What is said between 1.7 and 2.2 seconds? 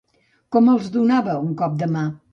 de mà?